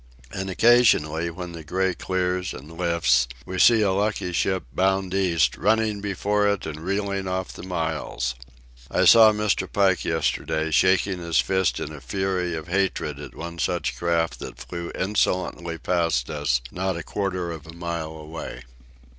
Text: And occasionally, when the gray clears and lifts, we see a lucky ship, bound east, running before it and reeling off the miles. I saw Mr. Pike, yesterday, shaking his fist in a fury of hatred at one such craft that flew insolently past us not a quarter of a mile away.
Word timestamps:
And 0.31 0.49
occasionally, 0.49 1.29
when 1.29 1.51
the 1.51 1.63
gray 1.63 1.93
clears 1.93 2.55
and 2.55 2.71
lifts, 2.75 3.27
we 3.45 3.59
see 3.59 3.83
a 3.83 3.91
lucky 3.91 4.33
ship, 4.33 4.63
bound 4.73 5.13
east, 5.13 5.55
running 5.57 6.01
before 6.01 6.47
it 6.47 6.65
and 6.65 6.79
reeling 6.79 7.27
off 7.27 7.53
the 7.53 7.61
miles. 7.61 8.33
I 8.89 9.05
saw 9.05 9.31
Mr. 9.31 9.71
Pike, 9.71 10.03
yesterday, 10.03 10.71
shaking 10.71 11.19
his 11.19 11.39
fist 11.39 11.79
in 11.79 11.93
a 11.93 12.01
fury 12.01 12.55
of 12.55 12.67
hatred 12.67 13.19
at 13.19 13.35
one 13.35 13.59
such 13.59 13.95
craft 13.95 14.39
that 14.39 14.57
flew 14.57 14.91
insolently 14.95 15.77
past 15.77 16.31
us 16.31 16.61
not 16.71 16.97
a 16.97 17.03
quarter 17.03 17.51
of 17.51 17.67
a 17.67 17.73
mile 17.73 18.13
away. 18.13 18.63